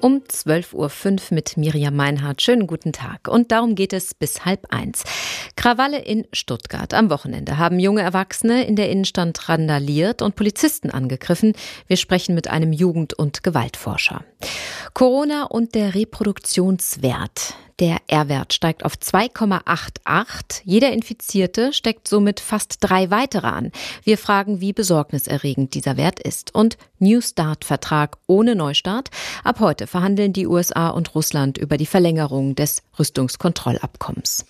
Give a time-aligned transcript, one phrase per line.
[0.00, 0.90] Um 12.05 Uhr
[1.30, 2.40] mit Miriam Meinhardt.
[2.40, 3.28] Schönen guten Tag.
[3.28, 5.04] Und darum geht es bis halb eins.
[5.56, 6.94] Krawalle in Stuttgart.
[6.94, 11.52] Am Wochenende haben junge Erwachsene in der Innenstadt randaliert und Polizisten angegriffen.
[11.86, 14.24] Wir sprechen mit einem Jugend- und Gewaltforscher.
[14.94, 17.54] Corona und der Reproduktionswert.
[17.80, 20.60] Der R-Wert steigt auf 2,88.
[20.64, 23.72] Jeder Infizierte steckt somit fast drei weitere an.
[24.04, 26.54] Wir fragen, wie besorgniserregend dieser Wert ist.
[26.54, 29.08] Und New Start-Vertrag ohne Neustart.
[29.44, 34.46] Ab heute verhandeln die USA und Russland über die Verlängerung des Rüstungskontrollabkommens.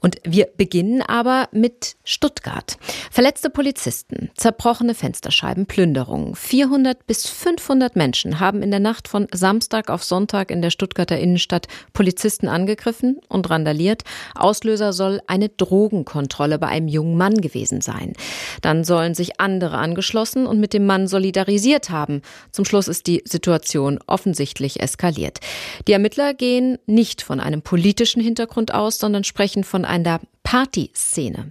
[0.00, 2.78] Und wir beginnen aber mit Stuttgart.
[3.10, 6.34] Verletzte Polizisten, zerbrochene Fensterscheiben, Plünderungen.
[6.34, 11.18] 400 bis 500 Menschen haben in der Nacht von Samstag auf Sonntag in der Stuttgarter
[11.18, 14.04] Innenstadt Polizisten angegriffen und randaliert.
[14.34, 18.14] Auslöser soll eine Drogenkontrolle bei einem jungen Mann gewesen sein.
[18.62, 22.22] Dann sollen sich andere angeschlossen und mit dem Mann solidarisiert haben.
[22.52, 25.40] Zum Schluss ist die Situation offensichtlich eskaliert.
[25.88, 31.50] Die Ermittler gehen nicht von einem politischen Hintergrund aus, sondern sprechen von einer Partyszene.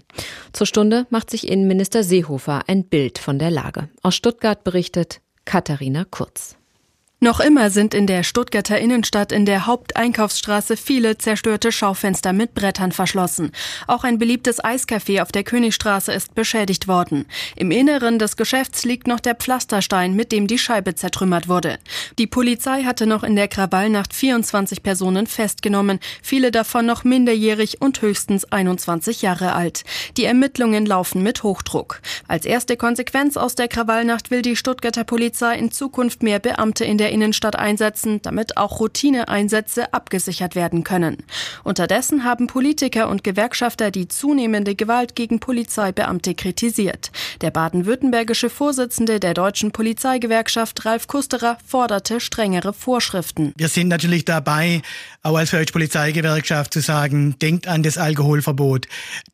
[0.53, 3.89] Zur Stunde macht sich Innenminister Seehofer ein Bild von der Lage.
[4.01, 6.58] Aus Stuttgart berichtet Katharina Kurz.
[7.21, 12.93] Noch immer sind in der Stuttgarter Innenstadt in der Haupteinkaufsstraße viele zerstörte Schaufenster mit Brettern
[12.93, 13.51] verschlossen.
[13.87, 17.25] Auch ein beliebtes Eiscafé auf der Königstraße ist beschädigt worden.
[17.57, 21.77] Im Inneren des Geschäfts liegt noch der Pflasterstein, mit dem die Scheibe zertrümmert wurde.
[22.17, 28.01] Die Polizei hatte noch in der Krawallnacht 24 Personen festgenommen, viele davon noch minderjährig und
[28.01, 29.83] höchstens 21 Jahre alt.
[30.15, 31.99] Die Ermittlungen laufen mit Hochdruck.
[32.29, 36.97] Als erste Konsequenz aus der Krawallnacht will die Stuttgarter Polizei in Zukunft mehr Beamte in
[36.97, 41.17] der der Innenstadt einsetzen, damit auch Routineeinsätze abgesichert werden können.
[41.63, 47.11] Unterdessen haben Politiker und Gewerkschafter die zunehmende Gewalt gegen Polizeibeamte kritisiert.
[47.41, 53.53] Der baden-württembergische Vorsitzende der deutschen Polizeigewerkschaft Ralf Kusterer forderte strengere Vorschriften.
[53.57, 54.83] Wir sind natürlich dabei,
[55.23, 58.87] auch als deutsche Polizeigewerkschaft zu sagen, denkt an das Alkoholverbot,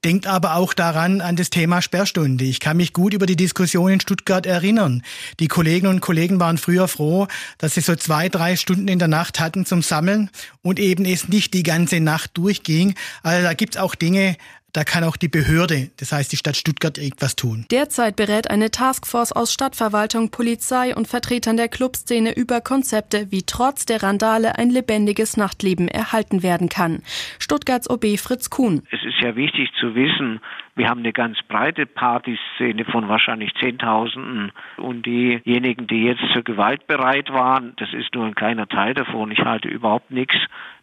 [0.05, 2.45] denkt aber auch daran an das Thema Sperrstunde.
[2.45, 5.03] Ich kann mich gut über die Diskussion in Stuttgart erinnern.
[5.41, 9.07] Die Kolleginnen und Kollegen waren früher froh, dass sie so zwei, drei Stunden in der
[9.07, 10.29] Nacht hatten zum Sammeln
[10.61, 12.95] und eben es nicht die ganze Nacht durchging.
[13.23, 14.37] Also da gibt's auch Dinge,
[14.75, 17.65] da kann auch die Behörde, das heißt die Stadt Stuttgart, irgendwas tun.
[17.71, 23.85] Derzeit berät eine Taskforce aus Stadtverwaltung, Polizei und Vertretern der Clubszene über Konzepte, wie trotz
[23.85, 27.03] der Randale ein lebendiges Nachtleben erhalten werden kann.
[27.39, 28.83] Stuttgarts OB Fritz Kuhn.
[28.91, 30.41] Es ist ja wichtig zu wissen,
[30.75, 36.85] wir haben eine ganz breite Partyszene von wahrscheinlich Zehntausenden und diejenigen, die jetzt zur Gewalt
[36.87, 39.31] bereit waren, das ist nur ein kleiner Teil davon.
[39.31, 40.35] Ich halte überhaupt nichts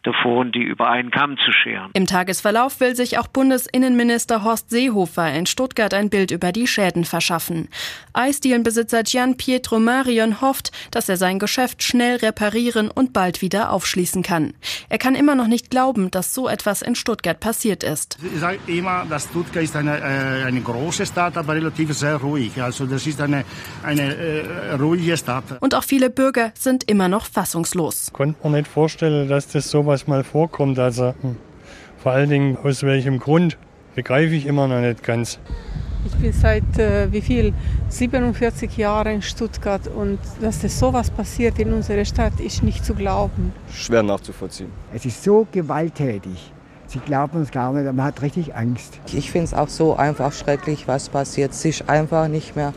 [0.03, 1.89] davon, die über einen Kamm zu scheren.
[1.93, 7.05] Im Tagesverlauf will sich auch Bundesinnenminister Horst Seehofer in Stuttgart ein Bild über die Schäden
[7.05, 7.69] verschaffen.
[8.13, 14.23] Eisdielenbesitzer Gian Pietro Marion hofft, dass er sein Geschäft schnell reparieren und bald wieder aufschließen
[14.23, 14.53] kann.
[14.89, 18.17] Er kann immer noch nicht glauben, dass so etwas in Stuttgart passiert ist.
[18.33, 22.61] Ich sage immer, dass Stuttgart ist eine, äh, eine große Stadt, aber relativ sehr ruhig.
[22.61, 23.45] Also das ist eine,
[23.83, 25.43] eine äh, ruhige Stadt.
[25.61, 28.11] Und auch viele Bürger sind immer noch fassungslos.
[28.11, 30.79] Konnte man nicht vorstellen, dass das sowas mal vorkommt.
[30.79, 31.37] Also hm,
[31.97, 33.57] vor allen Dingen aus welchem Grund,
[33.95, 35.39] begreife ich immer noch nicht ganz.
[36.05, 37.53] Ich bin seit äh, wie viel
[37.89, 42.93] 47 Jahren in Stuttgart und dass das sowas passiert in unserer Stadt ist nicht zu
[42.93, 43.53] glauben.
[43.71, 44.69] Schwer nachzuvollziehen.
[44.93, 46.51] Es ist so gewalttätig.
[46.87, 48.99] Sie glauben es gar nicht, man hat richtig Angst.
[49.13, 51.51] Ich finde es auch so einfach schrecklich, was passiert.
[51.51, 52.73] Es ist einfach nicht mehr,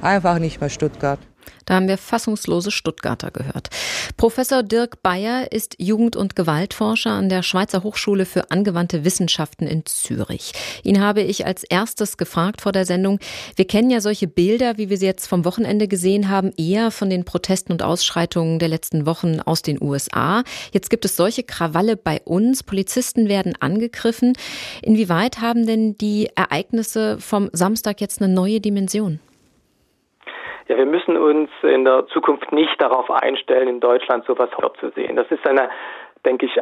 [0.00, 1.18] einfach nicht mehr Stuttgart.
[1.70, 3.68] Da haben wir fassungslose Stuttgarter gehört.
[4.16, 9.86] Professor Dirk Bayer ist Jugend- und Gewaltforscher an der Schweizer Hochschule für angewandte Wissenschaften in
[9.86, 10.50] Zürich.
[10.82, 13.20] Ihn habe ich als erstes gefragt vor der Sendung.
[13.54, 17.08] Wir kennen ja solche Bilder, wie wir sie jetzt vom Wochenende gesehen haben, eher von
[17.08, 20.42] den Protesten und Ausschreitungen der letzten Wochen aus den USA.
[20.72, 22.64] Jetzt gibt es solche Krawalle bei uns.
[22.64, 24.32] Polizisten werden angegriffen.
[24.82, 29.20] Inwieweit haben denn die Ereignisse vom Samstag jetzt eine neue Dimension?
[30.70, 35.16] Ja, wir müssen uns in der Zukunft nicht darauf einstellen, in Deutschland sowas zu sehen.
[35.16, 35.68] Das ist eine,
[36.24, 36.52] denke ich,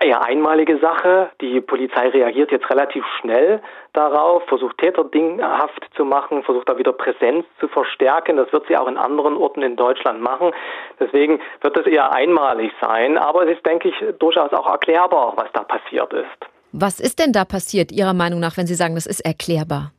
[0.00, 1.28] eher einmalige Sache.
[1.42, 3.60] Die Polizei reagiert jetzt relativ schnell
[3.92, 8.38] darauf, versucht Täter dinghaft zu machen, versucht da wieder Präsenz zu verstärken.
[8.38, 10.52] Das wird sie auch in anderen Orten in Deutschland machen.
[10.98, 13.18] Deswegen wird das eher einmalig sein.
[13.18, 16.46] Aber es ist, denke ich, durchaus auch erklärbar, was da passiert ist.
[16.72, 19.92] Was ist denn da passiert, Ihrer Meinung nach, wenn Sie sagen, das ist erklärbar?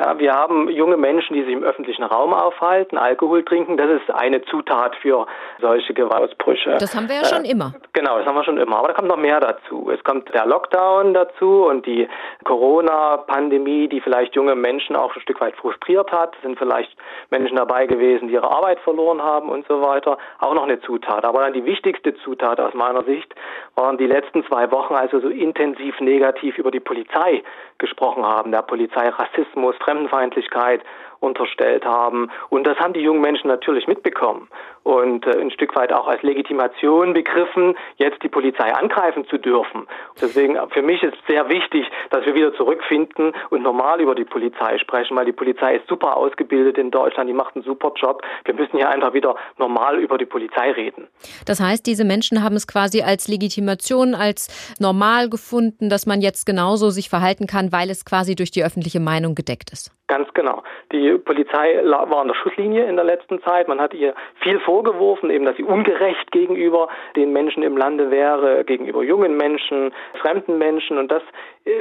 [0.00, 3.76] Ja, wir haben junge Menschen, die sich im öffentlichen Raum aufhalten, Alkohol trinken.
[3.76, 5.26] Das ist eine Zutat für
[5.60, 6.78] solche Gewaltausbrüche.
[6.80, 7.74] Das haben wir ja schon immer.
[7.92, 8.78] Genau, das haben wir schon immer.
[8.78, 9.90] Aber da kommt noch mehr dazu.
[9.92, 12.08] Es kommt der Lockdown dazu und die
[12.44, 16.34] Corona-Pandemie, die vielleicht junge Menschen auch ein Stück weit frustriert hat.
[16.36, 16.96] Es sind vielleicht
[17.28, 20.16] Menschen dabei gewesen, die ihre Arbeit verloren haben und so weiter.
[20.38, 21.26] Auch noch eine Zutat.
[21.26, 23.34] Aber dann die wichtigste Zutat aus meiner Sicht
[23.80, 27.42] waren die letzten zwei Wochen, also so intensiv negativ über die Polizei
[27.78, 28.52] gesprochen haben.
[28.52, 30.82] Der Polizei Rassismus, Fremdenfeindlichkeit
[31.20, 32.30] unterstellt haben.
[32.50, 34.48] Und das haben die jungen Menschen natürlich mitbekommen
[34.82, 39.86] und äh, ein Stück weit auch als Legitimation begriffen, jetzt die Polizei angreifen zu dürfen.
[40.20, 44.78] Deswegen für mich ist sehr wichtig, dass wir wieder zurückfinden und normal über die Polizei
[44.78, 48.22] sprechen, weil die Polizei ist super ausgebildet in Deutschland, die macht einen super Job.
[48.44, 51.08] Wir müssen hier einfach wieder normal über die Polizei reden.
[51.46, 56.46] Das heißt, diese Menschen haben es quasi als Legitimation, als normal gefunden, dass man jetzt
[56.46, 59.92] genauso sich verhalten kann, weil es quasi durch die öffentliche Meinung gedeckt ist.
[60.10, 60.64] Ganz genau.
[60.90, 63.68] Die Polizei war an der Schusslinie in der letzten Zeit.
[63.68, 64.12] Man hat ihr
[64.42, 66.86] viel vorgeworfen, eben, dass sie ungerecht gegenüber
[67.16, 70.96] den Menschen im Lande wäre, gegenüber jungen Menschen, fremden Menschen.
[70.96, 71.22] Und das,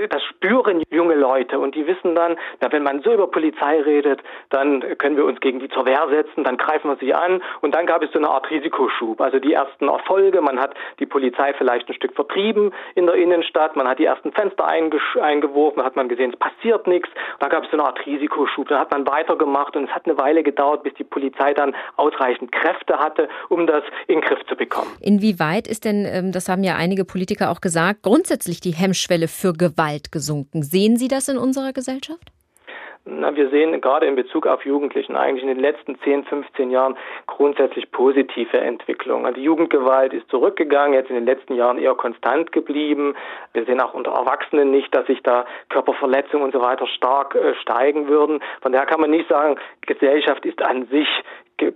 [0.10, 1.60] das spüren junge Leute.
[1.60, 5.40] Und die wissen dann, na, wenn man so über Polizei redet, dann können wir uns
[5.40, 7.42] gegen die zur Wehr setzen, dann greifen wir sie an.
[7.62, 9.20] Und dann gab es so eine Art Risikoschub.
[9.22, 10.42] Also die ersten Erfolge.
[10.42, 13.76] Man hat die Polizei vielleicht ein Stück vertrieben in der Innenstadt.
[13.76, 15.84] Man hat die ersten Fenster eingeworfen.
[15.84, 17.10] Hat man gesehen, es passiert nichts.
[17.40, 18.30] Da gab es so eine Art Risikoschub.
[18.30, 18.68] Risikoschub.
[18.68, 22.52] Dann hat man weitergemacht und es hat eine Weile gedauert, bis die Polizei dann ausreichend
[22.52, 24.92] Kräfte hatte, um das in den Griff zu bekommen.
[25.02, 29.54] Inwieweit ist denn, ähm, das haben ja einige Politiker auch gesagt, grundsätzlich die Hemmschwelle für
[29.54, 29.69] Gewalt
[30.12, 30.64] gesunken?
[30.64, 32.32] Sehen Sie das in unserer Gesellschaft?
[33.06, 36.96] Na, wir sehen gerade in Bezug auf Jugendlichen eigentlich in den letzten 10, 15 Jahren
[37.28, 39.34] grundsätzlich positive Entwicklungen.
[39.34, 43.16] Die Jugendgewalt ist zurückgegangen, jetzt in den letzten Jahren eher konstant geblieben.
[43.54, 47.56] Wir sehen auch unter Erwachsenen nicht, dass sich da Körperverletzungen und so weiter stark äh,
[47.56, 48.42] steigen würden.
[48.62, 51.08] Von daher kann man nicht sagen, Gesellschaft ist an sich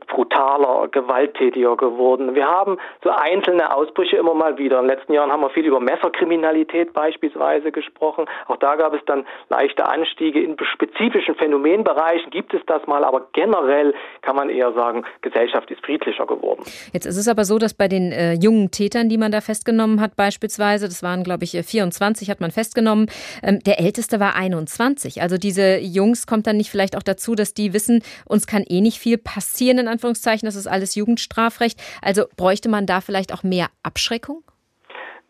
[0.07, 2.35] brutaler, gewalttätiger geworden.
[2.35, 4.79] Wir haben so einzelne Ausbrüche immer mal wieder.
[4.79, 8.25] In den letzten Jahren haben wir viel über Messerkriminalität beispielsweise gesprochen.
[8.47, 10.41] Auch da gab es dann leichte Anstiege.
[10.41, 15.83] In spezifischen Phänomenbereichen gibt es das mal, aber generell kann man eher sagen, Gesellschaft ist
[15.85, 16.63] friedlicher geworden.
[16.91, 20.01] Jetzt ist es aber so, dass bei den äh, jungen Tätern, die man da festgenommen
[20.01, 23.07] hat, beispielsweise, das waren glaube ich 24, hat man festgenommen,
[23.43, 25.21] ähm, der älteste war 21.
[25.21, 28.81] Also diese Jungs kommt dann nicht vielleicht auch dazu, dass die wissen, uns kann eh
[28.81, 31.81] nicht viel passieren in Anführungszeichen, das ist alles Jugendstrafrecht.
[32.01, 34.43] Also bräuchte man da vielleicht auch mehr Abschreckung?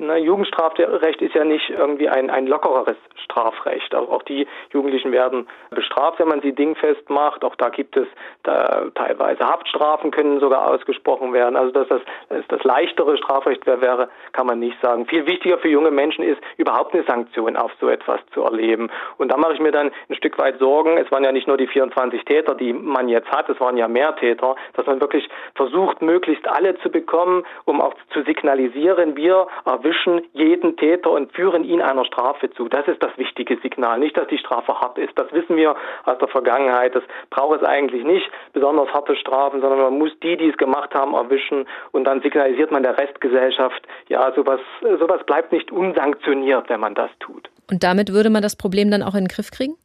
[0.06, 3.96] Na, Jugendstrafrecht ist ja nicht irgendwie ein, ein lockereres Strafrecht.
[3.96, 7.44] Auch, auch die Jugendlichen werden bestraft, wenn man sie dingfest macht.
[7.46, 8.08] Auch da gibt es
[8.44, 11.56] da teilweise Haftstrafen können sogar ausgesprochen werden.
[11.56, 15.06] Also dass das, dass das leichtere Strafrecht wäre, kann man nicht sagen.
[15.06, 18.90] Viel wichtiger für junge Menschen ist, überhaupt eine Sanktion auf so etwas zu erleben.
[19.18, 20.98] Und da mache ich mir dann ein Stück weit Sorgen.
[20.98, 23.88] Es waren ja nicht nur die 24 Täter, die man jetzt hat, es waren ja
[23.88, 29.48] mehr Täter, dass man wirklich versucht, möglichst alle zu bekommen, um auch zu signalisieren, wir
[29.66, 29.93] erwischen
[30.34, 32.68] jeden Täter und führen ihn einer Strafe zu.
[32.68, 34.00] Das ist das wichtige Signal.
[34.00, 35.18] Nicht, dass die Strafe hart ist.
[35.18, 35.76] Das wissen wir
[36.06, 36.96] aus der Vergangenheit.
[36.96, 40.94] Das braucht es eigentlich nicht, besonders harte Strafen, sondern man muss die, die es gemacht
[40.94, 44.60] haben, erwischen und dann signalisiert man der Restgesellschaft, ja, sowas,
[45.00, 47.50] sowas bleibt nicht unsanktioniert, wenn man das tut.
[47.70, 49.76] Und damit würde man das Problem dann auch in den Griff kriegen?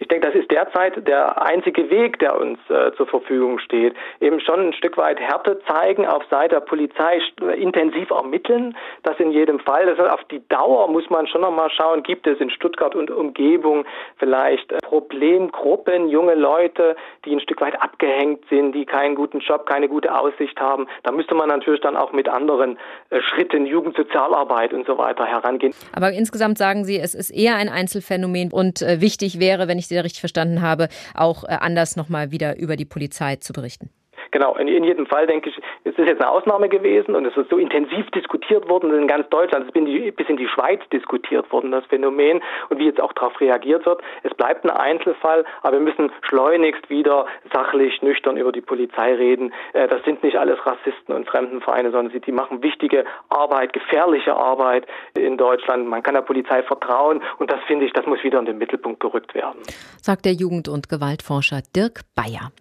[0.00, 3.94] Ich denke, das ist derzeit der einzige Weg, der uns äh, zur Verfügung steht.
[4.20, 7.20] Eben schon ein Stück weit Härte zeigen, auf Seite der Polizei
[7.54, 8.74] intensiv ermitteln.
[9.02, 9.84] Das in jedem Fall.
[9.84, 13.10] Das heißt, auf die Dauer muss man schon nochmal schauen, gibt es in Stuttgart und
[13.10, 13.84] Umgebung
[14.16, 16.96] vielleicht äh, Problemgruppen, junge Leute,
[17.26, 20.86] die ein Stück weit abgehängt sind, die keinen guten Job, keine gute Aussicht haben.
[21.02, 22.78] Da müsste man natürlich dann auch mit anderen
[23.10, 25.74] äh, Schritten, Jugendsozialarbeit und so weiter herangehen.
[25.94, 29.89] Aber insgesamt sagen Sie, es ist eher ein Einzelfenomen und äh, wichtig wäre, wenn ich
[29.90, 33.90] Sie da richtig verstanden habe, auch äh, anders nochmal wieder über die Polizei zu berichten.
[34.32, 37.36] Genau, in, in, jedem Fall denke ich, es ist jetzt eine Ausnahme gewesen und es
[37.36, 41.50] ist so intensiv diskutiert worden in ganz Deutschland, es ist bis in die Schweiz diskutiert
[41.50, 44.00] worden, das Phänomen und wie jetzt auch darauf reagiert wird.
[44.22, 49.52] Es bleibt ein Einzelfall, aber wir müssen schleunigst wieder sachlich, nüchtern über die Polizei reden.
[49.72, 54.36] Äh, das sind nicht alles Rassisten und Fremdenvereine, sondern sie die machen wichtige Arbeit, gefährliche
[54.36, 54.86] Arbeit
[55.18, 55.88] in Deutschland.
[55.88, 59.00] Man kann der Polizei vertrauen und das finde ich, das muss wieder in den Mittelpunkt
[59.00, 59.60] gerückt werden.
[60.00, 62.52] Sagt der Jugend- und Gewaltforscher Dirk Bayer.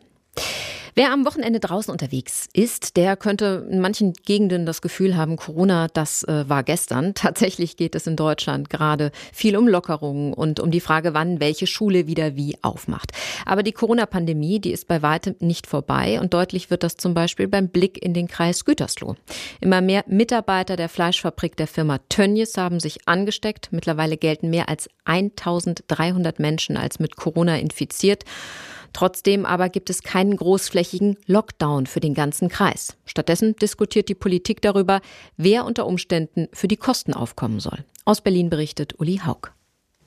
[1.00, 5.88] Wer am Wochenende draußen unterwegs ist, der könnte in manchen Gegenden das Gefühl haben, Corona,
[5.88, 7.14] das äh, war gestern.
[7.16, 11.68] Tatsächlich geht es in Deutschland gerade viel um Lockerungen und um die Frage, wann welche
[11.68, 13.14] Schule wieder wie aufmacht.
[13.46, 17.48] Aber die Corona-Pandemie, die ist bei weitem nicht vorbei und deutlich wird das zum Beispiel
[17.48, 19.16] beim Blick in den Kreis Gütersloh.
[19.62, 23.70] Immer mehr Mitarbeiter der Fleischfabrik der Firma Tönnies haben sich angesteckt.
[23.72, 28.26] Mittlerweile gelten mehr als 1300 Menschen als mit Corona infiziert.
[28.94, 32.98] Trotzdem aber gibt es keinen großflächigen Lockdown für den ganzen Kreis.
[33.06, 35.02] Stattdessen diskutiert die Politik darüber,
[35.38, 37.86] wer unter Umständen für die Kosten aufkommen soll.
[38.06, 39.52] Aus Berlin berichtet Uli Haug.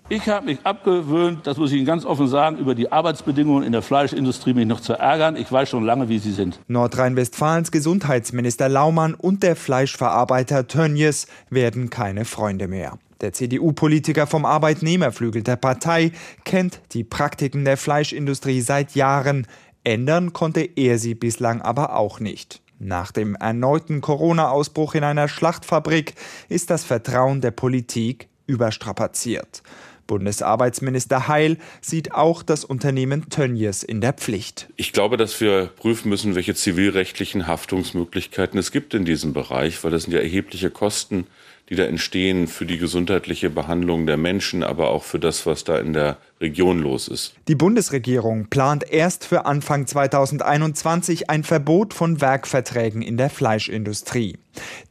[0.09, 3.73] Ich habe mich abgewöhnt, das muss ich Ihnen ganz offen sagen, über die Arbeitsbedingungen in
[3.73, 5.37] der Fleischindustrie mich noch zu ärgern.
[5.37, 6.61] Ich weiß schon lange, wie sie sind.
[6.69, 12.99] Nordrhein-Westfalens Gesundheitsminister Laumann und der Fleischverarbeiter Tönnies werden keine Freunde mehr.
[13.23, 16.11] Der CDU-Politiker vom Arbeitnehmerflügel der Partei
[16.45, 19.47] kennt die Praktiken der Fleischindustrie seit Jahren.
[19.85, 22.61] Ändern konnte er sie bislang aber auch nicht.
[22.81, 26.15] Nach dem erneuten Corona-Ausbruch in einer Schlachtfabrik
[26.49, 29.63] ist das Vertrauen der Politik überstrapaziert.
[30.09, 34.69] Bundesarbeitsminister Heil sieht auch das Unternehmen Tönnies in der Pflicht.
[34.77, 39.93] Ich glaube, dass wir prüfen müssen, welche zivilrechtlichen Haftungsmöglichkeiten es gibt in diesem Bereich, weil
[39.93, 41.29] das sind ja erhebliche Kosten,
[41.73, 45.79] die da entstehen für die gesundheitliche Behandlung der Menschen, aber auch für das, was da
[45.79, 47.33] in der Region los ist.
[47.49, 54.37] Die Bundesregierung plant erst für Anfang 2021 ein Verbot von Werkverträgen in der Fleischindustrie.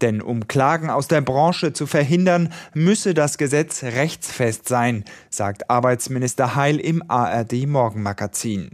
[0.01, 6.55] Denn um Klagen aus der Branche zu verhindern, müsse das Gesetz rechtsfest sein, sagt Arbeitsminister
[6.55, 8.71] Heil im ARD Morgenmagazin.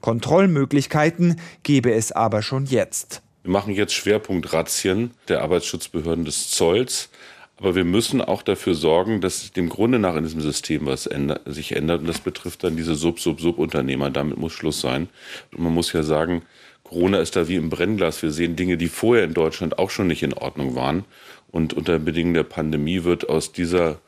[0.00, 3.20] Kontrollmöglichkeiten gebe es aber schon jetzt.
[3.42, 7.10] Wir machen jetzt Schwerpunkt-Razzien der Arbeitsschutzbehörden des Zolls.
[7.58, 11.42] Aber wir müssen auch dafür sorgen, dass dem Grunde nach in diesem System was ändert,
[11.46, 12.00] sich ändert.
[12.00, 14.10] Und das betrifft dann diese Sub-Sub-Sub-Unternehmer.
[14.10, 15.08] Damit muss Schluss sein.
[15.52, 16.42] Und man muss ja sagen,
[16.82, 18.22] Corona ist da wie im Brennglas.
[18.22, 21.04] Wir sehen Dinge, die vorher in Deutschland auch schon nicht in Ordnung waren.
[21.50, 24.00] Und unter Bedingungen der Pandemie wird aus dieser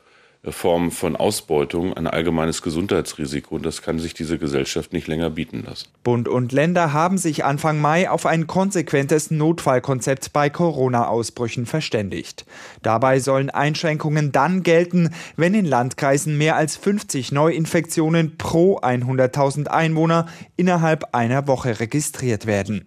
[0.51, 5.63] Form von Ausbeutung ein allgemeines Gesundheitsrisiko und das kann sich diese Gesellschaft nicht länger bieten
[5.65, 5.87] lassen.
[6.03, 12.45] Bund und Länder haben sich Anfang Mai auf ein konsequentes Notfallkonzept bei Corona-Ausbrüchen verständigt.
[12.81, 20.27] Dabei sollen Einschränkungen dann gelten, wenn in Landkreisen mehr als 50 Neuinfektionen pro 100.000 Einwohner
[20.55, 22.85] innerhalb einer Woche registriert werden.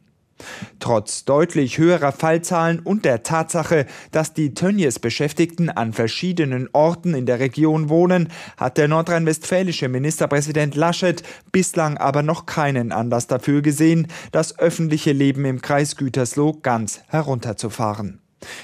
[0.80, 7.40] Trotz deutlich höherer Fallzahlen und der Tatsache, dass die Tönnies-Beschäftigten an verschiedenen Orten in der
[7.40, 14.58] Region wohnen, hat der nordrhein-westfälische Ministerpräsident Laschet bislang aber noch keinen Anlass dafür gesehen, das
[14.58, 18.20] öffentliche Leben im Kreis Gütersloh ganz herunterzufahren.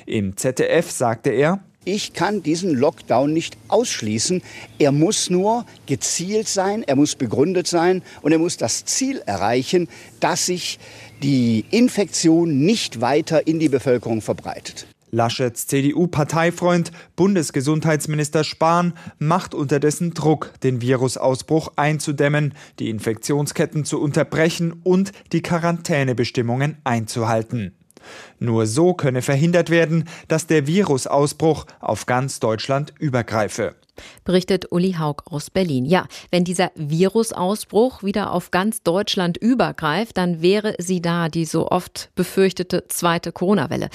[0.07, 4.43] Im ZDF sagte er, ich kann diesen Lockdown nicht ausschließen.
[4.79, 9.88] Er muss nur gezielt sein, er muss begründet sein und er muss das Ziel erreichen,
[10.21, 10.79] dass sich
[11.23, 14.87] die Infektion nicht weiter in die Bevölkerung verbreitet.
[15.14, 25.12] Laschets CDU-Parteifreund, Bundesgesundheitsminister Spahn, macht unterdessen Druck, den Virusausbruch einzudämmen, die Infektionsketten zu unterbrechen und
[25.33, 27.76] die Quarantänebestimmungen einzuhalten.
[28.39, 33.75] Nur so könne verhindert werden, dass der Virusausbruch auf ganz Deutschland übergreife.
[34.25, 35.85] Berichtet Uli Haug aus Berlin.
[35.85, 41.69] Ja, wenn dieser Virusausbruch wieder auf ganz Deutschland übergreift, dann wäre sie da, die so
[41.69, 43.89] oft befürchtete zweite Corona-Welle.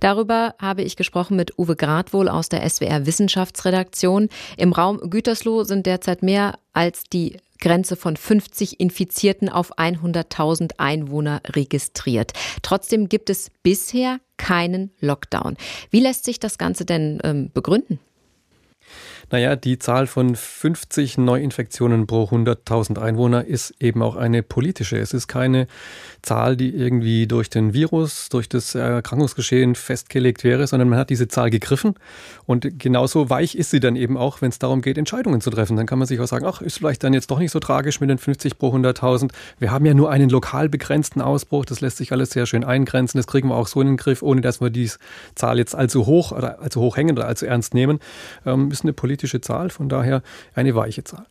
[0.00, 4.28] Darüber habe ich gesprochen mit Uwe Gradwohl aus der SWR Wissenschaftsredaktion.
[4.56, 11.40] Im Raum Gütersloh sind derzeit mehr als die Grenze von 50 Infizierten auf 100.000 Einwohner
[11.46, 12.32] registriert.
[12.62, 15.56] Trotzdem gibt es bisher keinen Lockdown.
[15.90, 17.98] Wie lässt sich das Ganze denn ähm, begründen?
[19.30, 24.98] Naja, die Zahl von 50 Neuinfektionen pro 100.000 Einwohner ist eben auch eine politische.
[24.98, 25.66] Es ist keine
[26.22, 31.26] Zahl, die irgendwie durch den Virus, durch das Erkrankungsgeschehen festgelegt wäre, sondern man hat diese
[31.26, 31.94] Zahl gegriffen
[32.46, 35.76] und genauso weich ist sie dann eben auch, wenn es darum geht, Entscheidungen zu treffen.
[35.76, 38.00] Dann kann man sich auch sagen, ach, ist vielleicht dann jetzt doch nicht so tragisch
[38.00, 39.30] mit den 50 pro 100.000.
[39.58, 43.18] Wir haben ja nur einen lokal begrenzten Ausbruch, das lässt sich alles sehr schön eingrenzen,
[43.18, 44.90] das kriegen wir auch so in den Griff, ohne dass wir die
[45.34, 47.98] Zahl jetzt allzu hoch oder allzu hoch hängen oder allzu ernst nehmen.
[48.44, 50.22] Ähm, ist eine politische politische Zahl, von daher
[50.54, 51.26] eine weiche Zahl.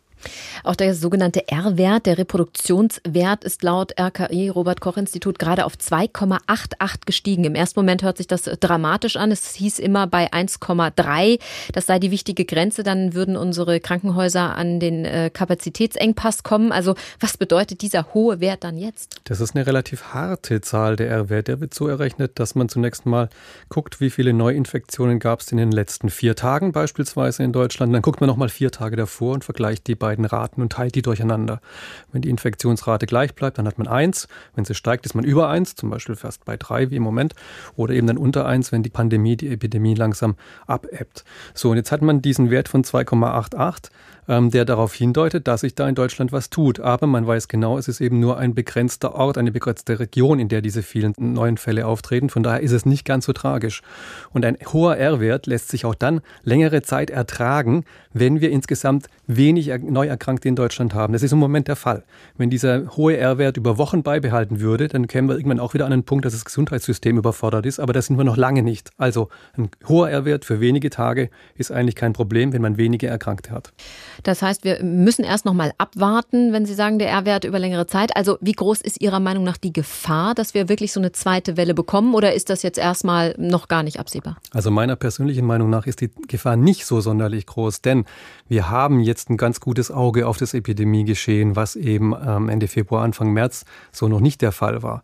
[0.63, 7.05] Auch der sogenannte R-Wert, der Reproduktionswert, ist laut RKI, Robert Koch Institut, gerade auf 2,88
[7.05, 7.43] gestiegen.
[7.43, 9.31] Im ersten Moment hört sich das dramatisch an.
[9.31, 11.39] Es hieß immer bei 1,3.
[11.73, 12.83] Das sei die wichtige Grenze.
[12.83, 16.71] Dann würden unsere Krankenhäuser an den äh, Kapazitätsengpass kommen.
[16.71, 19.19] Also was bedeutet dieser hohe Wert dann jetzt?
[19.23, 21.47] Das ist eine relativ harte Zahl, der R-Wert.
[21.47, 23.29] Der wird so errechnet, dass man zunächst mal
[23.69, 27.93] guckt, wie viele Neuinfektionen gab es in den letzten vier Tagen beispielsweise in Deutschland.
[27.93, 30.95] Dann guckt man nochmal vier Tage davor und vergleicht die beiden beiden Raten und teilt
[30.95, 31.59] die durcheinander.
[32.11, 34.27] Wenn die Infektionsrate gleich bleibt, dann hat man eins.
[34.55, 37.33] Wenn sie steigt, ist man über eins, zum Beispiel fast bei drei wie im Moment,
[37.75, 40.35] oder eben dann unter eins, wenn die Pandemie, die Epidemie langsam
[40.67, 41.23] abebbt.
[41.53, 43.89] So, und jetzt hat man diesen Wert von 2,88
[44.27, 46.79] ähm, der darauf hindeutet, dass sich da in Deutschland was tut.
[46.79, 50.47] Aber man weiß genau, es ist eben nur ein begrenzter Ort, eine begrenzte Region, in
[50.47, 52.29] der diese vielen neuen Fälle auftreten.
[52.29, 53.81] Von daher ist es nicht ganz so tragisch.
[54.31, 59.71] Und ein hoher R-Wert lässt sich auch dann längere Zeit ertragen, wenn wir insgesamt wenig
[59.81, 61.13] Neuerkrankte in Deutschland haben.
[61.13, 62.03] Das ist im Moment der Fall.
[62.37, 65.93] Wenn dieser hohe R-Wert über Wochen beibehalten würde, dann kämen wir irgendwann auch wieder an
[65.93, 67.79] einen Punkt, dass das Gesundheitssystem überfordert ist.
[67.79, 68.91] Aber da sind wir noch lange nicht.
[68.97, 73.51] Also ein hoher R-Wert für wenige Tage ist eigentlich kein Problem, wenn man wenige Erkrankte
[73.51, 73.73] hat.
[74.23, 77.87] Das heißt, wir müssen erst noch mal abwarten, wenn Sie sagen, der R-Wert über längere
[77.87, 78.15] Zeit.
[78.15, 81.57] Also wie groß ist Ihrer Meinung nach die Gefahr, dass wir wirklich so eine zweite
[81.57, 84.37] Welle bekommen oder ist das jetzt erstmal noch gar nicht absehbar?
[84.51, 88.05] Also meiner persönlichen Meinung nach ist die Gefahr nicht so sonderlich groß, denn
[88.47, 93.33] wir haben jetzt ein ganz gutes Auge auf das Epidemiegeschehen, was eben Ende Februar, Anfang
[93.33, 95.01] März so noch nicht der Fall war.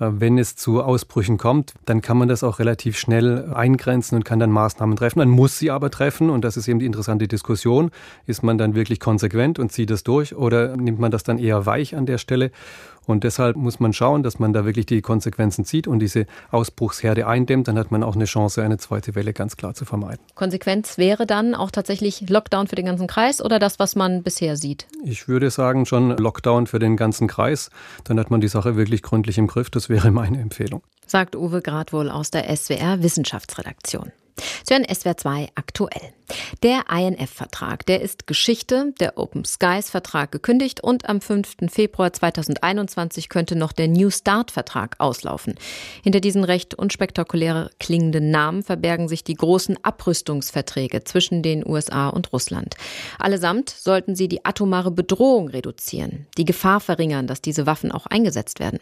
[0.00, 4.24] Äh, wenn es zu Ausbrüchen kommt, dann kann man das auch relativ schnell eingrenzen und
[4.24, 5.18] kann dann Maßnahmen treffen.
[5.18, 7.90] Man muss sie aber treffen und das ist eben die interessante Diskussion.
[8.26, 11.66] Ist man dann wirklich konsequent und zieht es durch oder nimmt man das dann eher
[11.66, 12.50] weich an der Stelle?
[13.06, 17.26] Und deshalb muss man schauen, dass man da wirklich die Konsequenzen zieht und diese Ausbruchsherde
[17.26, 17.68] eindämmt.
[17.68, 20.20] Dann hat man auch eine Chance, eine zweite Welle ganz klar zu vermeiden.
[20.34, 24.56] Konsequenz wäre dann auch tatsächlich Lockdown für den ganzen Kreis oder das, was man bisher
[24.56, 24.86] sieht?
[25.04, 27.70] Ich würde sagen schon Lockdown für den ganzen Kreis.
[28.04, 29.70] Dann hat man die Sache wirklich gründlich im Griff.
[29.70, 30.82] Das wäre meine Empfehlung.
[31.06, 34.12] Sagt Uwe Gradwohl aus der SWR Wissenschaftsredaktion.
[34.64, 36.12] Sie hören SWR 2 aktuell.
[36.62, 41.56] Der INF-Vertrag, der ist Geschichte, der Open Skies-Vertrag gekündigt und am 5.
[41.70, 45.54] Februar 2021 könnte noch der New Start-Vertrag auslaufen.
[46.02, 52.32] Hinter diesen recht unspektakulär klingenden Namen verbergen sich die großen Abrüstungsverträge zwischen den USA und
[52.32, 52.76] Russland.
[53.18, 58.60] Allesamt sollten sie die atomare Bedrohung reduzieren, die Gefahr verringern, dass diese Waffen auch eingesetzt
[58.60, 58.78] werden.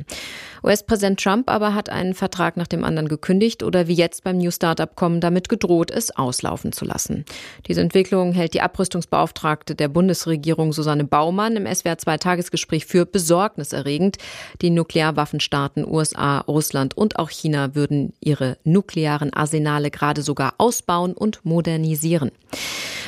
[0.63, 4.53] US-Präsident Trump aber hat einen Vertrag nach dem anderen gekündigt oder wie jetzt beim New
[4.53, 7.25] Start-Abkommen damit gedroht, es auslaufen zu lassen.
[7.67, 14.19] Diese Entwicklung hält die Abrüstungsbeauftragte der Bundesregierung Susanne Baumann im SWR 2 Tagesgespräch für besorgniserregend.
[14.61, 21.45] Die Nuklearwaffenstaaten USA, Russland und auch China würden ihre nuklearen Arsenale gerade sogar ausbauen und
[21.45, 22.33] modernisieren.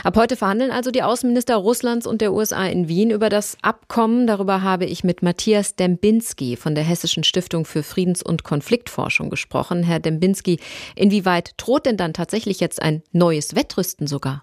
[0.05, 4.26] Ab heute verhandeln also die Außenminister Russlands und der USA in Wien über das Abkommen.
[4.26, 9.83] Darüber habe ich mit Matthias Dembinski von der Hessischen Stiftung für Friedens- und Konfliktforschung gesprochen.
[9.83, 10.61] Herr Dembinski,
[10.95, 14.43] inwieweit droht denn dann tatsächlich jetzt ein neues Wettrüsten sogar?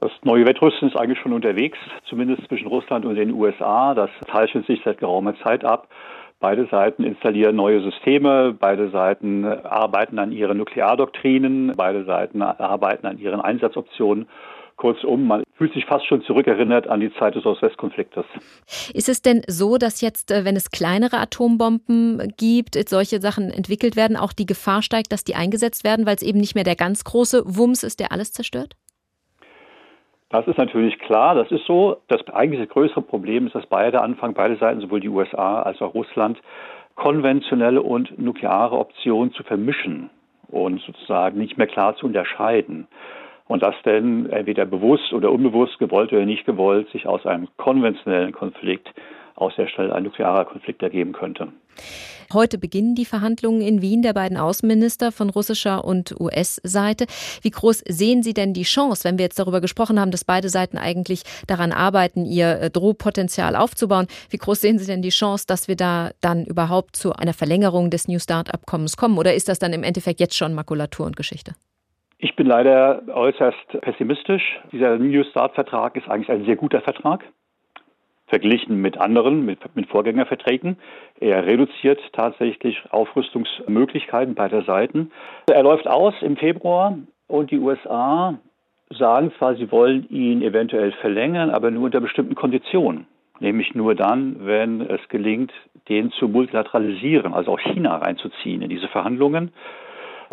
[0.00, 1.78] Das neue Wettrüsten ist eigentlich schon unterwegs,
[2.08, 3.94] zumindest zwischen Russland und den USA.
[3.94, 5.88] Das zeichnet sich seit geraumer Zeit ab.
[6.40, 13.18] Beide Seiten installieren neue Systeme, beide Seiten arbeiten an ihren Nukleardoktrinen, beide Seiten arbeiten an
[13.18, 14.28] ihren Einsatzoptionen.
[14.76, 18.24] Kurzum, man fühlt sich fast schon zurückerinnert an die Zeit des Ost-West-Konfliktes.
[18.92, 23.96] Ist es denn so, dass jetzt, äh, wenn es kleinere Atombomben gibt, solche Sachen entwickelt
[23.96, 26.76] werden, auch die Gefahr steigt, dass die eingesetzt werden, weil es eben nicht mehr der
[26.76, 28.74] ganz große Wumms ist, der alles zerstört?
[30.30, 31.98] Das ist natürlich klar, das ist so.
[32.08, 35.94] Das eigentliche größere Problem ist, dass beide anfangen, beide Seiten, sowohl die USA als auch
[35.94, 36.40] Russland,
[36.96, 40.10] konventionelle und nukleare Optionen zu vermischen
[40.48, 42.88] und sozusagen nicht mehr klar zu unterscheiden.
[43.46, 48.32] Und das denn entweder bewusst oder unbewusst, gewollt oder nicht gewollt, sich aus einem konventionellen
[48.32, 48.88] Konflikt
[49.36, 51.48] aus der Stelle ein nuklearer Konflikt ergeben könnte.
[52.32, 57.06] Heute beginnen die Verhandlungen in Wien der beiden Außenminister von russischer und US-Seite.
[57.42, 60.48] Wie groß sehen Sie denn die Chance, wenn wir jetzt darüber gesprochen haben, dass beide
[60.48, 64.06] Seiten eigentlich daran arbeiten, ihr äh, Drohpotenzial aufzubauen?
[64.30, 67.90] Wie groß sehen Sie denn die Chance, dass wir da dann überhaupt zu einer Verlängerung
[67.90, 69.18] des New Start-Abkommens kommen?
[69.18, 71.54] Oder ist das dann im Endeffekt jetzt schon Makulatur und Geschichte?
[72.24, 74.58] Ich bin leider äußerst pessimistisch.
[74.72, 77.22] Dieser New Start-Vertrag ist eigentlich ein sehr guter Vertrag
[78.28, 80.78] verglichen mit anderen, mit, mit Vorgängerverträgen.
[81.20, 85.12] Er reduziert tatsächlich Aufrüstungsmöglichkeiten beider Seiten.
[85.52, 88.38] Er läuft aus im Februar und die USA
[88.88, 93.06] sagen zwar, sie wollen ihn eventuell verlängern, aber nur unter bestimmten Konditionen.
[93.38, 95.52] Nämlich nur dann, wenn es gelingt,
[95.90, 99.52] den zu multilateralisieren, also auch China reinzuziehen in diese Verhandlungen.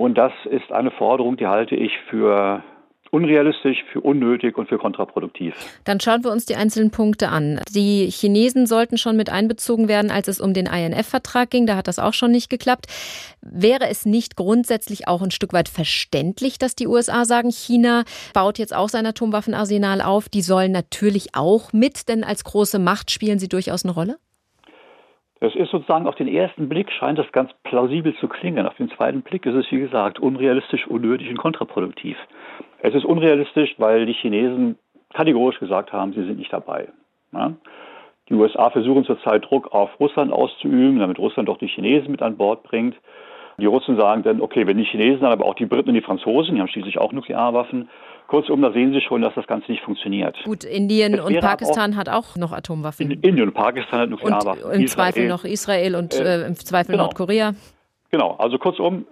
[0.02, 2.64] Und das ist eine Forderung, die halte ich für
[3.12, 5.54] unrealistisch, für unnötig und für kontraproduktiv.
[5.84, 7.60] Dann schauen wir uns die einzelnen Punkte an.
[7.70, 11.68] Die Chinesen sollten schon mit einbezogen werden, als es um den INF-Vertrag ging.
[11.68, 12.88] Da hat das auch schon nicht geklappt.
[13.42, 18.58] Wäre es nicht grundsätzlich auch ein Stück weit verständlich, dass die USA sagen, China baut
[18.58, 20.30] jetzt auch sein Atomwaffenarsenal auf?
[20.30, 24.18] Die sollen natürlich auch mit, denn als große Macht spielen sie durchaus eine Rolle?
[25.42, 28.68] Das ist sozusagen auf den ersten Blick scheint das ganz plausibel zu klingen.
[28.68, 32.16] Auf den zweiten Blick ist es, wie gesagt, unrealistisch, unnötig und kontraproduktiv.
[32.84, 34.78] Es ist unrealistisch, weil die Chinesen
[35.12, 36.90] kategorisch gesagt haben, sie sind nicht dabei.
[37.34, 37.54] Ja?
[38.30, 42.38] Die USA versuchen zurzeit Druck auf Russland auszuüben, damit Russland doch die Chinesen mit an
[42.38, 42.96] Bord bringt.
[43.58, 46.02] Die Russen sagen dann, okay, wenn die Chinesen, dann aber auch die Briten und die
[46.02, 47.90] Franzosen, die haben schließlich auch Nuklearwaffen.
[48.32, 50.42] Kurzum, da sehen Sie schon, dass das Ganze nicht funktioniert.
[50.46, 53.12] Gut, Indien und Pakistan auch, hat auch noch Atomwaffen.
[53.12, 54.64] Indien und Pakistan hat Nuklearwaffen.
[54.64, 55.12] Und im Israel.
[55.12, 57.04] Zweifel noch Israel und äh, im Zweifel genau.
[57.04, 57.56] Nordkorea.
[58.10, 59.06] Genau, also kurzum,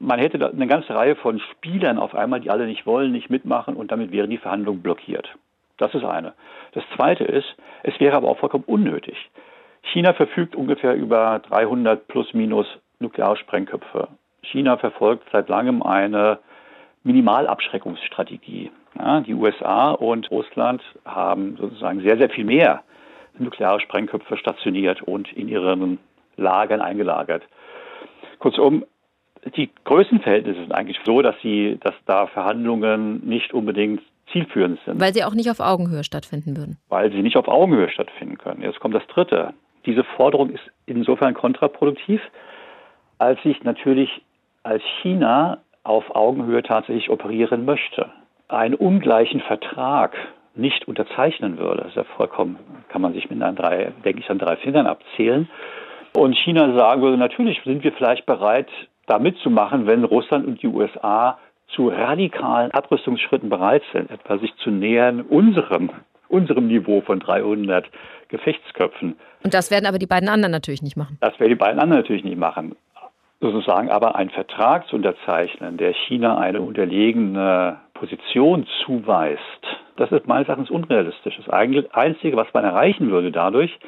[0.00, 3.30] man hätte da eine ganze Reihe von Spielern auf einmal, die alle nicht wollen, nicht
[3.30, 5.28] mitmachen und damit wären die Verhandlungen blockiert.
[5.78, 6.32] Das ist eine.
[6.72, 7.46] Das zweite ist,
[7.84, 9.16] es wäre aber auch vollkommen unnötig.
[9.92, 12.66] China verfügt ungefähr über 300 plus minus
[12.98, 14.08] Nuklearsprengköpfe.
[14.42, 16.40] China verfolgt seit langem eine
[17.06, 18.70] Minimalabschreckungsstrategie.
[18.98, 22.82] Ja, die USA und Russland haben sozusagen sehr, sehr viel mehr
[23.38, 25.98] nukleare Sprengköpfe stationiert und in ihren
[26.36, 27.42] Lagern eingelagert.
[28.38, 28.84] Kurzum,
[29.56, 35.00] die Größenverhältnisse sind eigentlich so, dass sie, dass da Verhandlungen nicht unbedingt zielführend sind.
[35.00, 36.78] Weil sie auch nicht auf Augenhöhe stattfinden würden.
[36.88, 38.62] Weil sie nicht auf Augenhöhe stattfinden können.
[38.62, 39.52] Jetzt kommt das Dritte.
[39.84, 42.20] Diese Forderung ist insofern kontraproduktiv,
[43.18, 44.10] als sich natürlich
[44.64, 48.10] als China auf Augenhöhe tatsächlich operieren möchte.
[48.48, 50.16] Einen ungleichen Vertrag
[50.54, 54.30] nicht unterzeichnen würde, das ist ja vollkommen, kann man sich mit einem drei, denke ich,
[54.30, 55.48] an drei Fingern abzählen.
[56.14, 58.68] Und China sagen würde, natürlich sind wir vielleicht bereit,
[59.06, 61.38] da mitzumachen, wenn Russland und die USA
[61.74, 65.90] zu radikalen Abrüstungsschritten bereit sind, etwa sich zu nähern unserem,
[66.28, 67.86] unserem Niveau von 300
[68.28, 69.16] Gefechtsköpfen.
[69.44, 71.18] Und das werden aber die beiden anderen natürlich nicht machen.
[71.20, 72.76] Das werden die beiden anderen natürlich nicht machen.
[73.40, 79.40] Sozusagen aber einen Vertrag zu unterzeichnen, der China eine unterlegene Position zuweist,
[79.96, 81.36] das ist meines Erachtens unrealistisch.
[81.36, 83.78] Das Einzige, was man erreichen würde dadurch,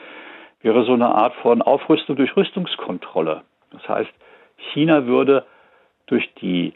[0.63, 3.43] wäre so eine Art von Aufrüstung durch Rüstungskontrolle.
[3.71, 4.11] Das heißt,
[4.73, 5.45] China würde
[6.07, 6.73] durch die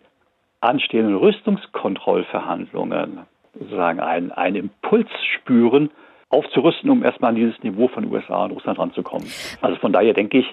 [0.61, 3.27] anstehenden Rüstungskontrollverhandlungen
[3.59, 5.91] sozusagen einen, einen Impuls spüren,
[6.29, 9.27] aufzurüsten, um erstmal an dieses Niveau von USA und Russland ranzukommen.
[9.61, 10.47] Also von daher denke ich,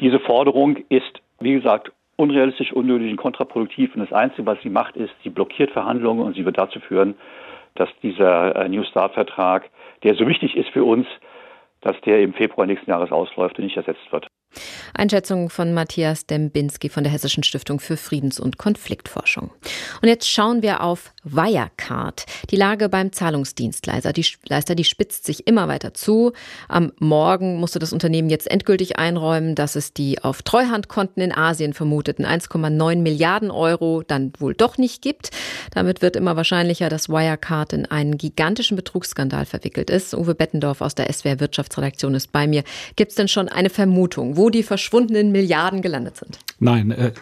[0.00, 3.94] diese Forderung ist, wie gesagt, unrealistisch, unnötig und kontraproduktiv.
[3.94, 7.14] Und das Einzige, was sie macht, ist, sie blockiert Verhandlungen und sie wird dazu führen,
[7.74, 9.70] dass dieser äh, New Start-Vertrag,
[10.02, 11.06] der so wichtig ist für uns,
[11.80, 14.27] dass der im Februar nächsten Jahres ausläuft und nicht ersetzt wird.
[14.94, 19.50] Einschätzung von Matthias Dembinski von der Hessischen Stiftung für Friedens- und Konfliktforschung.
[20.02, 22.24] Und jetzt schauen wir auf Wirecard.
[22.50, 26.32] Die Lage beim Zahlungsdienstleister, die, Leister, die spitzt sich immer weiter zu.
[26.68, 31.74] Am Morgen musste das Unternehmen jetzt endgültig einräumen, dass es die auf Treuhandkonten in Asien
[31.74, 35.30] vermuteten 1,9 Milliarden Euro dann wohl doch nicht gibt.
[35.72, 40.14] Damit wird immer wahrscheinlicher, dass Wirecard in einen gigantischen Betrugsskandal verwickelt ist.
[40.14, 42.64] Uwe Bettendorf aus der SWR Wirtschaftsredaktion ist bei mir.
[42.96, 44.37] Gibt es denn schon eine Vermutung?
[44.38, 46.38] Wo die verschwundenen Milliarden gelandet sind.
[46.60, 47.12] Nein, äh,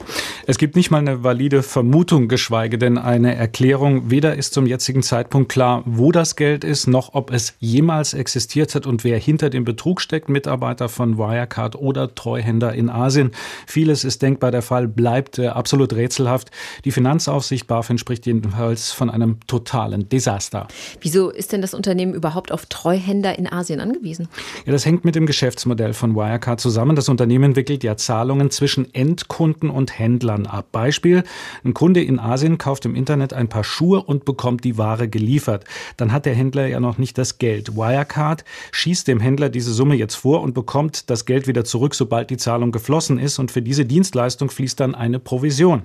[0.47, 4.11] es gibt nicht mal eine valide Vermutung, geschweige denn eine Erklärung.
[4.11, 8.75] Weder ist zum jetzigen Zeitpunkt klar, wo das Geld ist, noch ob es jemals existiert
[8.75, 13.33] hat und wer hinter dem Betrug steckt, Mitarbeiter von Wirecard oder Treuhänder in Asien.
[13.67, 16.51] Vieles ist denkbar, der Fall bleibt äh, absolut rätselhaft.
[16.85, 20.69] Die Finanzaufsicht BaFin spricht jedenfalls von einem totalen Desaster.
[21.01, 24.29] Wieso ist denn das Unternehmen überhaupt auf Treuhänder in Asien angewiesen?
[24.65, 26.95] Ja, das hängt mit dem Geschäftsmodell von Wirecard zusammen.
[26.95, 30.73] Das das Unternehmen wickelt ja Zahlungen zwischen Endkunden und Händlern ab.
[30.73, 31.23] Beispiel,
[31.64, 35.64] ein Kunde in Asien kauft im Internet ein paar Schuhe und bekommt die Ware geliefert.
[35.97, 37.77] Dann hat der Händler ja noch nicht das Geld.
[37.77, 42.29] Wirecard schießt dem Händler diese Summe jetzt vor und bekommt das Geld wieder zurück, sobald
[42.29, 43.38] die Zahlung geflossen ist.
[43.38, 45.85] Und für diese Dienstleistung fließt dann eine Provision.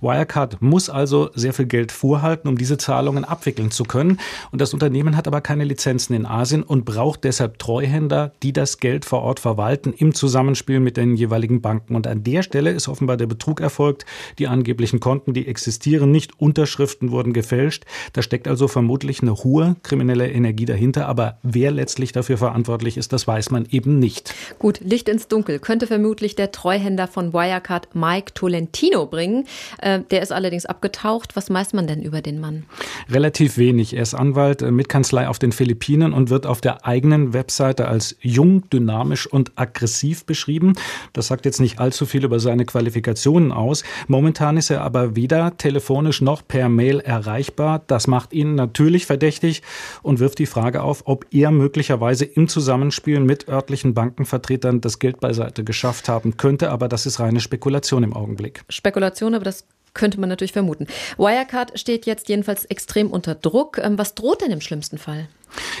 [0.00, 4.18] Wirecard muss also sehr viel Geld vorhalten, um diese Zahlungen abwickeln zu können.
[4.52, 8.78] Und das Unternehmen hat aber keine Lizenzen in Asien und braucht deshalb Treuhänder, die das
[8.78, 11.96] Geld vor Ort verwalten im Zusammenspiel Zusammenspiel mit den jeweiligen Banken.
[11.96, 14.06] Und an der Stelle ist offenbar der Betrug erfolgt.
[14.38, 17.84] Die angeblichen Konten, die existieren nicht, Unterschriften wurden gefälscht.
[18.12, 21.08] Da steckt also vermutlich eine hohe kriminelle Energie dahinter.
[21.08, 24.34] Aber wer letztlich dafür verantwortlich ist, das weiß man eben nicht.
[24.58, 29.46] Gut, Licht ins Dunkel könnte vermutlich der Treuhänder von Wirecard Mike Tolentino bringen.
[29.80, 31.34] Äh, der ist allerdings abgetaucht.
[31.34, 32.64] Was weiß man denn über den Mann?
[33.10, 33.94] Relativ wenig.
[33.94, 37.88] Er ist Anwalt äh, mit Kanzlei auf den Philippinen und wird auf der eigenen Webseite
[37.88, 40.74] als jung, dynamisch und aggressiv beschrieben geschrieben.
[41.12, 43.84] Das sagt jetzt nicht allzu viel über seine Qualifikationen aus.
[44.08, 47.82] Momentan ist er aber weder telefonisch noch per Mail erreichbar.
[47.86, 49.62] Das macht ihn natürlich verdächtig
[50.02, 55.20] und wirft die Frage auf, ob er möglicherweise im Zusammenspiel mit örtlichen Bankenvertretern das Geld
[55.20, 56.70] beiseite geschafft haben könnte.
[56.70, 58.64] Aber das ist reine Spekulation im Augenblick.
[58.68, 60.86] Spekulation, aber das Könnte man natürlich vermuten.
[61.18, 63.78] Wirecard steht jetzt jedenfalls extrem unter Druck.
[63.78, 65.28] Ähm, was droht denn im schlimmsten Fall?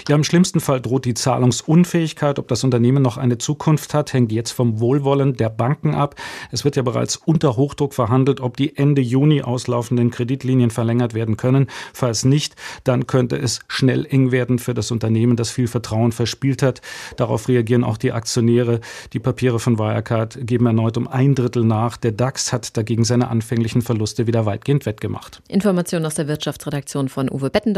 [0.08, 2.38] Ja, im schlimmsten Fall droht die Zahlungsunfähigkeit.
[2.38, 6.16] Ob das Unternehmen noch eine Zukunft hat, hängt jetzt vom Wohlwollen der Banken ab.
[6.50, 11.36] Es wird ja bereits unter Hochdruck verhandelt, ob die Ende Juni auslaufenden Kreditlinien verlängert werden
[11.36, 11.68] können.
[11.94, 16.62] Falls nicht, dann könnte es schnell eng werden für das Unternehmen, das viel Vertrauen verspielt
[16.62, 16.82] hat.
[17.16, 18.80] Darauf reagieren auch die Aktionäre.
[19.12, 21.96] Die Papiere von Wirecard geben erneut um ein Drittel nach.
[21.96, 25.40] Der DAX hat dagegen seine anfänglichen Verluste wieder weitgehend wettgemacht.
[25.48, 27.72] Informationen aus der Wirtschaftsredaktion von Uwe Bettendorf.